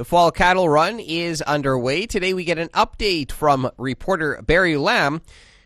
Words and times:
The 0.00 0.06
fall 0.06 0.30
cattle 0.30 0.66
run 0.66 0.98
is 0.98 1.42
underway. 1.42 2.06
Today 2.06 2.32
we 2.32 2.44
get 2.44 2.56
an 2.56 2.68
update 2.68 3.30
from 3.30 3.70
reporter 3.76 4.40
Barry 4.40 4.78
Lamb, 4.78 5.20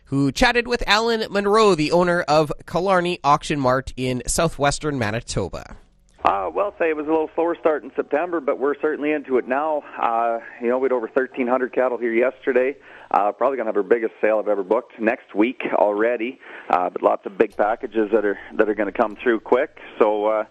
who 0.07 0.29
chatted 0.33 0.67
with 0.67 0.83
Alan 0.85 1.23
Monroe, 1.31 1.73
the 1.73 1.93
owner 1.93 2.19
of 2.23 2.51
Killarney 2.67 3.21
Auction 3.23 3.61
Mart 3.61 3.93
in 3.95 4.21
southwestern 4.27 4.99
Manitoba. 4.99 5.77
Uh, 6.25 6.49
well, 6.53 6.75
say 6.77 6.89
it 6.89 6.97
was 6.97 7.07
a 7.07 7.09
little 7.09 7.29
slower 7.33 7.55
start 7.55 7.85
in 7.85 7.93
September, 7.95 8.41
but 8.41 8.59
we're 8.59 8.77
certainly 8.81 9.13
into 9.13 9.37
it 9.37 9.47
now. 9.47 9.83
Uh, 9.97 10.39
you 10.61 10.67
know, 10.67 10.79
we 10.79 10.83
had 10.87 10.91
over 10.91 11.07
1,300 11.07 11.71
cattle 11.71 11.97
here 11.97 12.13
yesterday. 12.13 12.75
Uh, 13.11 13.31
probably 13.31 13.55
going 13.55 13.67
to 13.67 13.69
have 13.69 13.77
our 13.77 13.83
biggest 13.83 14.15
sale 14.19 14.39
I've 14.39 14.49
ever 14.49 14.63
booked 14.65 14.99
next 14.99 15.33
week 15.33 15.61
already. 15.71 16.41
Uh, 16.69 16.89
but 16.89 17.01
lots 17.01 17.25
of 17.25 17.37
big 17.37 17.55
packages 17.55 18.11
that 18.11 18.25
are 18.25 18.37
that 18.55 18.67
are 18.67 18.75
going 18.75 18.91
to 18.91 18.99
come 18.99 19.15
through 19.15 19.39
quick. 19.39 19.77
So, 19.97 20.25
uh, 20.25 20.43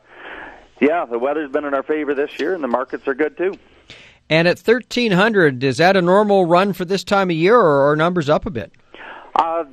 yeah, 0.81 1.05
the 1.05 1.19
weather's 1.19 1.51
been 1.51 1.67
in 1.67 1.75
our 1.75 1.83
favor 1.83 2.15
this 2.15 2.41
year, 2.41 2.55
and 2.55 2.65
the 2.65 2.69
markets 2.69 3.07
are 3.07 3.15
good 3.15 3.37
too. 3.37 3.53
And 4.31 4.49
at 4.49 4.59
1,300, 4.59 5.63
is 5.63 5.77
that 5.79 5.97
a 5.97 6.03
normal 6.03 6.47
run 6.47 6.73
for 6.73 6.85
this 6.85 7.05
time 7.05 7.31
of 7.31 7.37
year, 7.37 7.57
or 7.57 7.91
are 7.91 7.97
numbers 7.97 8.29
up 8.29 8.47
a 8.47 8.51
bit? 8.51 8.73
Uh, 9.37 9.65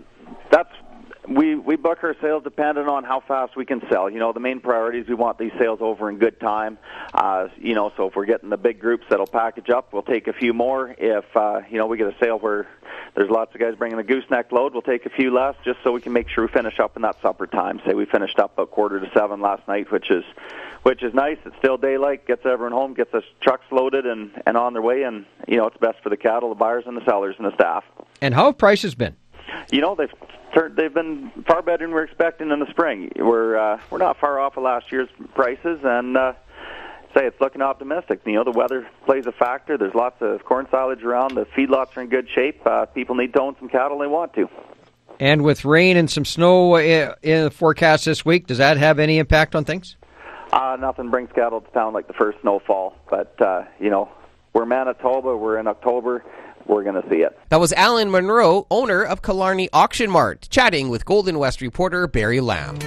we 1.35 1.55
we 1.55 1.76
book 1.76 1.99
our 2.03 2.16
sales 2.21 2.44
dependent 2.44 2.88
on 2.88 3.03
how 3.03 3.21
fast 3.21 3.55
we 3.55 3.66
can 3.66 3.81
sell. 3.90 4.09
You 4.09 4.20
know, 4.20 4.34
the 4.34 4.40
main 4.40 4.59
priority 4.59 4.99
is 4.99 5.08
we 5.08 5.16
want 5.16 5.38
these 5.38 5.52
sales 5.57 5.80
over 5.81 6.09
in 6.09 6.17
good 6.17 6.40
time. 6.40 6.77
Uh, 7.13 7.48
you 7.57 7.73
know, 7.73 7.91
so 7.98 8.07
if 8.07 8.16
we're 8.16 8.26
getting 8.26 8.49
the 8.49 8.57
big 8.57 8.80
groups 8.80 9.05
that'll 9.09 9.27
package 9.27 9.70
up, 9.70 9.94
we'll 9.94 10.02
take 10.02 10.27
a 10.27 10.34
few 10.34 10.54
more. 10.54 10.94
If 10.98 11.26
uh, 11.35 11.62
you 11.70 11.77
know 11.77 11.88
we 11.88 11.98
get 11.98 12.07
a 12.07 12.16
sale 12.20 12.40
where 12.40 12.67
there's 13.16 13.30
lots 13.30 13.54
of 13.54 13.62
guys 13.62 13.76
bringing 13.76 13.99
a 13.99 14.04
gooseneck 14.04 14.52
load, 14.52 14.73
we'll 14.73 14.81
take 14.81 15.05
a 15.05 15.09
few 15.09 15.34
less 15.34 15.55
just 15.63 15.80
so 15.84 15.91
we 15.91 16.02
can 16.02 16.13
make 16.13 16.30
sure 16.30 16.45
we 16.45 16.52
finish 16.52 16.80
up 16.80 16.95
in 16.95 17.02
that 17.04 17.21
supper 17.21 17.48
time. 17.48 17.82
Say 17.85 17.93
we 17.93 18.05
finished 18.05 18.40
up 18.40 18.57
a 18.57 18.66
quarter 18.66 18.99
to 18.99 19.09
seven 19.13 19.41
last 19.41 19.68
night, 19.68 19.91
which 19.91 20.09
is 20.12 20.23
which 20.84 21.04
is 21.04 21.13
nice. 21.13 21.38
It's 21.45 21.55
still 21.57 21.77
daylight, 21.77 22.26
gets 22.26 22.45
everyone 22.45 22.73
home, 22.73 22.93
gets 22.93 23.12
the 23.12 23.21
trucks 23.41 23.66
loaded 23.71 24.05
and 24.05 24.32
and 24.45 24.57
on 24.57 24.73
their 24.73 24.82
way, 24.82 25.04
and 25.04 25.26
you 25.48 25.57
know 25.57 25.68
it's 25.68 25.77
best 25.77 26.02
for 26.04 26.09
the 26.09 26.18
cattle, 26.18 26.49
the 26.49 26.55
buyers, 26.55 26.84
and 26.88 26.98
the 26.98 27.05
sellers 27.05 27.35
and 27.38 27.45
the 27.45 27.54
staff. 27.54 27.84
And 28.21 28.34
how 28.34 28.45
have 28.45 28.57
prices 28.57 28.95
been? 28.95 29.16
You 29.71 29.82
know 29.82 29.95
they've 29.95 30.13
turned, 30.54 30.76
they've 30.76 30.94
been 30.94 31.32
far 31.48 31.62
better 31.62 31.85
than 31.85 31.94
we 31.94 32.02
are 32.02 32.04
expecting 32.04 32.52
in 32.52 32.60
the 32.60 32.70
spring. 32.70 33.12
We're 33.16 33.57
uh, 33.57 33.82
we're 33.90 33.98
not 33.98 34.20
far 34.20 34.40
off 34.40 34.57
of 34.57 34.63
last 34.63 34.91
year's 34.91 35.10
prices, 35.34 35.80
and 35.84 36.18
uh, 36.18 36.34
say 37.16 37.26
it's 37.26 37.40
looking 37.40 37.62
optimistic. 37.62 38.21
You 38.26 38.34
know 38.34 38.44
the 38.44 38.52
weather 38.52 38.88
plays 39.05 39.26
a 39.26 39.32
factor. 39.32 39.77
There's 39.77 39.96
lots 39.96 40.22
of 40.22 40.44
corn 40.46 40.68
silage 40.72 41.04
around. 41.04 41.35
The 41.35 41.46
feedlots 41.57 41.96
are 41.98 42.02
in 42.02 42.10
good 42.10 42.27
shape. 42.34 42.66
Uh, 42.66 42.85
people 42.85 43.16
need 43.16 43.34
to 43.34 43.41
own 43.41 43.55
some 43.60 43.70
cattle. 43.70 43.99
They 43.99 44.07
want 44.07 44.34
to. 44.34 44.49
And 45.20 45.44
with 45.44 45.66
rain 45.66 45.98
and 45.98 46.10
some 46.10 46.26
snow 46.26 46.76
uh, 46.76 47.16
in 47.22 47.44
the 47.44 47.52
forecast 47.52 48.05
this 48.05 48.26
week, 48.26 48.48
does 48.48 48.57
that 48.57 48.77
have 48.77 48.98
any 48.98 49.20
impact 49.20 49.55
on 49.55 49.66
things? 49.66 49.96
Uh, 50.52 50.77
nothing 50.79 51.10
brings 51.10 51.32
cattle 51.34 51.62
to 51.62 51.72
town 51.72 51.94
like 51.94 52.07
the 52.07 52.13
first 52.13 52.40
snowfall. 52.41 52.96
But 53.10 53.40
uh, 53.41 53.66
you 53.79 53.90
know, 53.90 54.10
we're 54.54 54.66
Manitoba. 54.66 55.38
We're 55.38 55.60
in 55.60 55.68
October 55.68 56.24
we're 56.67 56.84
going 56.84 57.01
to 57.01 57.09
see 57.09 57.21
it. 57.21 57.37
That 57.49 57.59
was 57.59 57.73
Alan 57.73 58.12
Monroe, 58.12 58.67
owner 58.70 59.04
of 59.04 59.21
Killarney 59.21 59.70
Auction 59.73 60.09
Mart, 60.09 60.48
chatting 60.49 60.90
with 60.90 61.05
Golden 61.05 61.40
West 61.40 61.62
reporter 61.62 62.07
Barry 62.07 62.40
Lamb. 62.40 62.79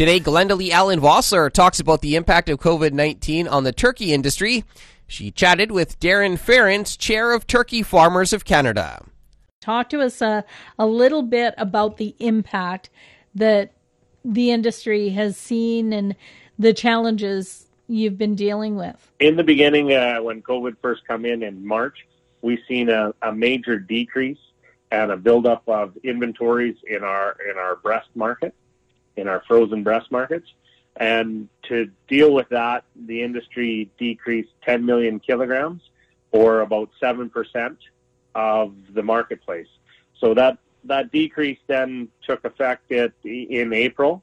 Today, 0.00 0.18
Glenda 0.18 0.56
Lee 0.56 0.72
Allen 0.72 0.98
Vossler 0.98 1.52
talks 1.52 1.78
about 1.78 2.00
the 2.00 2.16
impact 2.16 2.48
of 2.48 2.58
COVID 2.58 2.92
19 2.92 3.46
on 3.46 3.64
the 3.64 3.72
turkey 3.72 4.14
industry. 4.14 4.64
She 5.06 5.30
chatted 5.30 5.70
with 5.70 6.00
Darren 6.00 6.38
Ference, 6.38 6.96
chair 6.96 7.34
of 7.34 7.46
Turkey 7.46 7.82
Farmers 7.82 8.32
of 8.32 8.46
Canada. 8.46 9.04
Talk 9.60 9.90
to 9.90 10.00
us 10.00 10.22
uh, 10.22 10.40
a 10.78 10.86
little 10.86 11.20
bit 11.20 11.52
about 11.58 11.98
the 11.98 12.16
impact 12.18 12.88
that 13.34 13.72
the 14.24 14.50
industry 14.50 15.10
has 15.10 15.36
seen 15.36 15.92
and 15.92 16.16
the 16.58 16.72
challenges 16.72 17.66
you've 17.88 18.18
been 18.18 18.34
dealing 18.34 18.76
with? 18.76 19.10
In 19.18 19.36
the 19.36 19.44
beginning, 19.44 19.92
uh, 19.92 20.18
when 20.18 20.42
COVID 20.42 20.76
first 20.80 21.06
come 21.06 21.24
in 21.24 21.42
in 21.42 21.66
March, 21.66 22.06
we've 22.42 22.60
seen 22.68 22.88
a, 22.88 23.12
a 23.22 23.32
major 23.32 23.78
decrease 23.78 24.38
and 24.90 25.10
a 25.10 25.16
buildup 25.16 25.62
of 25.68 25.96
inventories 26.02 26.76
in 26.86 27.04
our 27.04 27.36
in 27.48 27.56
our 27.56 27.76
breast 27.76 28.08
market, 28.14 28.54
in 29.16 29.28
our 29.28 29.42
frozen 29.46 29.82
breast 29.82 30.10
markets. 30.10 30.48
And 30.96 31.48
to 31.68 31.90
deal 32.08 32.34
with 32.34 32.48
that, 32.48 32.84
the 33.06 33.22
industry 33.22 33.88
decreased 33.96 34.50
10 34.64 34.84
million 34.84 35.20
kilograms, 35.20 35.82
or 36.32 36.60
about 36.60 36.90
seven 36.98 37.30
percent 37.30 37.78
of 38.34 38.74
the 38.92 39.02
marketplace. 39.02 39.68
So 40.18 40.34
that 40.34 40.58
that 40.84 41.12
decrease 41.12 41.58
then 41.66 42.08
took 42.26 42.44
effect 42.44 42.90
at, 42.92 43.12
in 43.24 43.72
April, 43.72 44.22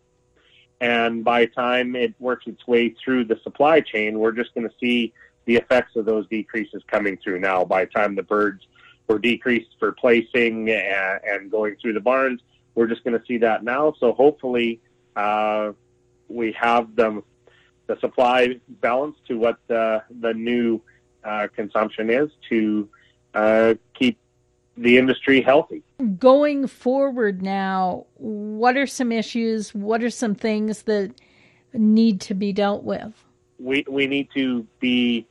and 0.79 1.23
by 1.23 1.41
the 1.41 1.47
time 1.47 1.95
it 1.95 2.13
works 2.19 2.45
its 2.47 2.66
way 2.68 2.90
through 3.03 3.25
the 3.25 3.40
supply 3.44 3.81
chain, 3.81 4.19
we're 4.19 4.31
just 4.31 4.53
going 4.53 4.67
to 4.67 4.75
see 4.79 5.13
the 5.46 5.56
effects 5.56 5.96
of 5.96 6.06
those 6.06 6.28
decreases 6.28 6.84
coming 6.88 7.17
through 7.23 7.40
now. 7.40 7.63
By 7.63 7.85
the 7.85 7.91
time 7.91 8.16
the 8.16 8.23
birds 8.23 8.67
were 9.07 9.17
decreased 9.17 9.75
for 9.79 9.94
placing 9.94 10.69
and, 10.69 11.19
and 11.23 11.51
going 11.51 11.78
through 11.81 11.94
the 11.94 12.01
barns, 12.01 12.41
we're 12.75 12.88
just 12.88 13.03
going 13.03 13.17
to 13.17 13.25
see 13.25 13.38
that 13.38 13.63
now. 13.63 13.94
So 14.00 14.13
hopefully, 14.13 14.79
uh, 15.16 15.72
we 16.28 16.51
have 16.53 16.96
the 16.96 17.23
the 17.88 17.97
supply 18.01 18.59
balance 18.81 19.17
to 19.28 19.38
what 19.38 19.57
the 19.67 20.03
the 20.19 20.34
new 20.34 20.81
uh, 21.23 21.47
consumption 21.56 22.09
is 22.09 22.29
to 22.50 22.90
uh, 23.34 23.73
keep 23.94 24.19
the 24.77 24.97
industry 24.97 25.41
healthy. 25.41 25.83
Going 26.19 26.67
forward 26.67 27.41
now, 27.41 28.05
what 28.15 28.77
are 28.77 28.88
some 28.88 29.11
issues? 29.11 29.73
What 29.73 30.03
are 30.03 30.09
some 30.09 30.35
things 30.35 30.83
that 30.83 31.11
need 31.73 32.21
to 32.21 32.33
be 32.33 32.53
dealt 32.53 32.83
with? 32.83 33.13
We 33.59 33.85
we 33.89 34.07
need 34.07 34.29
to 34.35 34.67
be 34.79 35.25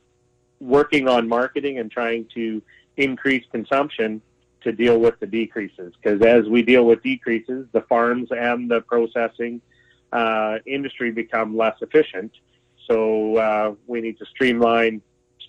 working 0.59 1.07
on 1.07 1.27
marketing 1.27 1.79
and 1.79 1.89
trying 1.89 2.25
to 2.33 2.61
increase 2.97 3.45
consumption 3.51 4.21
to 4.61 4.71
deal 4.71 4.99
with 4.99 5.19
the 5.19 5.27
decreases. 5.27 5.93
Because 6.01 6.21
as 6.21 6.49
we 6.49 6.61
deal 6.61 6.85
with 6.85 7.01
decreases, 7.03 7.67
the 7.71 7.81
farms 7.81 8.29
and 8.31 8.69
the 8.69 8.81
processing 8.81 9.61
uh, 10.11 10.57
industry 10.65 11.11
become 11.11 11.55
less 11.55 11.75
efficient. 11.81 12.31
So 12.89 13.37
uh, 13.37 13.75
we 13.85 14.01
need 14.01 14.17
to 14.19 14.25
streamline 14.25 15.01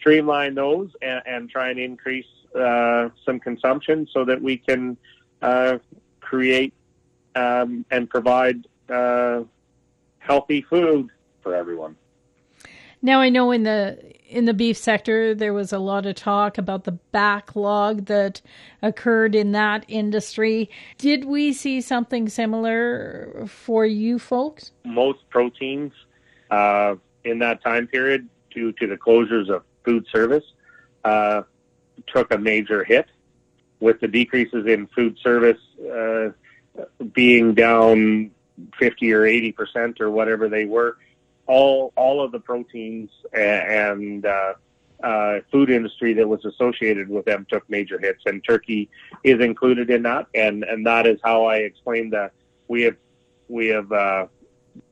streamline 0.08 0.54
those 0.54 0.90
and, 1.02 1.22
and 1.26 1.50
try 1.50 1.70
and 1.70 1.78
increase 1.78 2.26
uh, 2.58 3.10
some 3.26 3.38
consumption 3.38 4.08
so 4.12 4.24
that 4.24 4.40
we 4.40 4.56
can 4.56 4.96
uh, 5.42 5.76
create 6.20 6.72
um, 7.34 7.84
and 7.90 8.08
provide 8.08 8.66
uh, 8.88 9.42
healthy 10.18 10.62
food 10.62 11.10
for 11.42 11.54
everyone. 11.54 11.94
Now 13.02 13.20
I 13.20 13.28
know 13.28 13.52
in 13.52 13.62
the 13.62 13.98
in 14.26 14.46
the 14.46 14.54
beef 14.54 14.76
sector 14.76 15.34
there 15.34 15.52
was 15.52 15.72
a 15.72 15.78
lot 15.78 16.04
of 16.04 16.16
talk 16.16 16.58
about 16.58 16.84
the 16.84 16.92
backlog 16.92 18.06
that 18.06 18.40
occurred 18.82 19.34
in 19.34 19.52
that 19.52 19.84
industry. 19.88 20.68
Did 20.96 21.24
we 21.24 21.52
see 21.52 21.80
something 21.80 22.28
similar 22.28 23.46
for 23.46 23.86
you 23.86 24.18
folks? 24.18 24.72
Most 24.84 25.20
proteins 25.28 25.92
uh, 26.50 26.96
in 27.24 27.38
that 27.38 27.62
time 27.62 27.86
period, 27.86 28.28
due 28.50 28.72
to 28.72 28.86
the 28.86 28.96
closures 28.96 29.48
of 29.48 29.62
food 29.84 30.06
service, 30.12 30.44
uh, 31.04 31.42
took 32.06 32.32
a 32.32 32.38
major 32.38 32.84
hit 32.84 33.06
with 33.80 34.00
the 34.00 34.08
decreases 34.08 34.66
in 34.66 34.86
food 34.88 35.16
service 35.22 35.60
uh, 35.92 36.28
being 37.12 37.54
down 37.54 38.30
50 38.78 39.12
or 39.12 39.24
80 39.24 39.52
percent 39.52 40.00
or 40.00 40.10
whatever 40.10 40.48
they 40.48 40.64
were. 40.64 40.96
All 41.46 41.92
all 41.96 42.22
of 42.22 42.32
the 42.32 42.40
proteins 42.40 43.10
and 43.32 44.26
uh, 44.26 44.54
uh, 45.02 45.40
food 45.50 45.70
industry 45.70 46.12
that 46.14 46.28
was 46.28 46.44
associated 46.44 47.08
with 47.08 47.24
them 47.24 47.46
took 47.48 47.68
major 47.70 47.98
hits, 47.98 48.22
and 48.26 48.44
turkey 48.44 48.90
is 49.24 49.40
included 49.40 49.90
in 49.90 50.02
that. 50.02 50.26
And 50.34 50.64
and 50.64 50.86
that 50.86 51.06
is 51.06 51.18
how 51.22 51.46
I 51.46 51.58
explained 51.58 52.12
that 52.12 52.32
we 52.66 52.82
have 52.82 52.96
we 53.48 53.68
have 53.68 53.90
uh, 53.90 54.26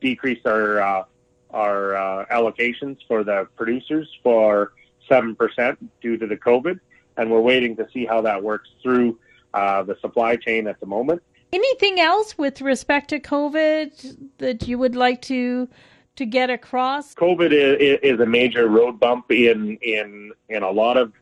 decreased 0.01 0.47
our 0.47 0.81
uh, 0.81 1.03
our 1.51 1.95
uh, 1.95 2.25
allocations 2.31 2.97
for 3.07 3.23
the 3.23 3.47
producers 3.55 4.09
for 4.23 4.73
seven 5.07 5.35
percent 5.35 5.77
due 6.01 6.17
to 6.17 6.27
the 6.27 6.37
COVID 6.37 6.79
and 7.17 7.31
we're 7.31 7.41
waiting 7.41 7.75
to 7.75 7.87
see 7.91 8.05
how 8.05 8.21
that 8.21 8.41
works 8.41 8.69
through 8.81 9.19
uh, 9.53 9.83
the 9.83 9.97
supply 9.99 10.35
chain 10.35 10.67
at 10.67 10.79
the 10.79 10.85
moment. 10.85 11.21
Anything 11.51 11.99
else 11.99 12.37
with 12.37 12.61
respect 12.61 13.09
to 13.09 13.19
COVID 13.19 14.17
that 14.37 14.67
you 14.67 14.77
would 14.77 14.95
like 14.95 15.21
to 15.23 15.67
to 16.15 16.25
get 16.25 16.49
across? 16.49 17.13
COVID 17.13 17.51
is, 17.51 17.99
is 18.01 18.19
a 18.19 18.25
major 18.25 18.67
road 18.67 18.99
bump 18.99 19.31
in 19.31 19.77
in 19.81 20.31
in 20.49 20.63
a 20.63 20.69
lot 20.69 20.97
of 20.97 21.13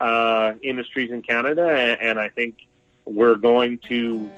uh, 0.00 0.54
industries 0.62 1.10
in 1.10 1.22
Canada, 1.22 1.68
and, 1.68 2.00
and, 2.00 2.20
I 2.20 2.28
think 2.28 2.68
we're 3.04 3.34
going 3.34 3.78
to 3.88 4.30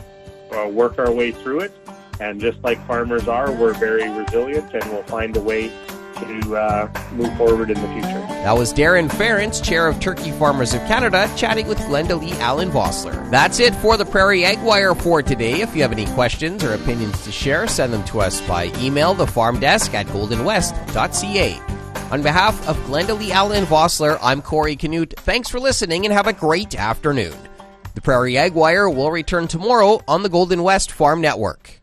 uh, 0.56 0.66
work 0.66 0.98
our 0.98 1.12
way 1.12 1.32
through 1.32 1.60
it. 1.60 1.72
And 2.18 2.40
just 2.40 2.62
like 2.62 2.82
farmers 2.86 3.28
are, 3.28 3.52
we're 3.52 3.74
very 3.74 4.08
resilient, 4.08 4.72
and 4.72 4.82
we'll 4.90 5.02
find 5.02 5.36
a 5.36 5.40
way 5.40 5.70
to 6.20 6.56
uh, 6.56 6.88
move 7.12 7.36
forward 7.36 7.70
in 7.70 7.80
the 7.80 7.88
future. 7.88 8.20
That 8.42 8.56
was 8.56 8.72
Darren 8.72 9.08
Ference, 9.08 9.62
Chair 9.62 9.88
of 9.88 10.00
Turkey 10.00 10.30
Farmers 10.32 10.74
of 10.74 10.80
Canada, 10.82 11.30
chatting 11.36 11.66
with 11.66 11.78
Glenda 11.78 12.20
Lee 12.20 12.32
Allen 12.34 12.70
Vossler. 12.70 13.30
That's 13.30 13.60
it 13.60 13.74
for 13.76 13.96
the 13.96 14.04
Prairie 14.04 14.44
Ag 14.44 14.62
Wire 14.62 14.94
for 14.94 15.22
today. 15.22 15.60
If 15.60 15.74
you 15.74 15.82
have 15.82 15.92
any 15.92 16.06
questions 16.14 16.62
or 16.64 16.74
opinions 16.74 17.22
to 17.24 17.32
share, 17.32 17.66
send 17.66 17.92
them 17.92 18.04
to 18.04 18.20
us 18.20 18.40
by 18.42 18.66
email, 18.78 19.14
thefarmdesk 19.14 19.94
at 19.94 20.06
goldenwest.ca. 20.06 21.60
On 22.10 22.22
behalf 22.22 22.68
of 22.68 22.76
Glenda 22.86 23.18
Lee 23.18 23.32
Allen 23.32 23.64
Vossler, 23.64 24.18
I'm 24.20 24.42
Corey 24.42 24.76
Canute. 24.76 25.14
Thanks 25.18 25.48
for 25.48 25.60
listening 25.60 26.04
and 26.04 26.12
have 26.12 26.26
a 26.26 26.32
great 26.32 26.74
afternoon. 26.74 27.34
The 27.94 28.00
Prairie 28.00 28.38
Ag 28.38 28.54
Wire 28.54 28.88
will 28.88 29.10
return 29.10 29.48
tomorrow 29.48 30.00
on 30.08 30.22
the 30.22 30.28
Golden 30.28 30.62
West 30.62 30.90
Farm 30.92 31.20
Network. 31.20 31.79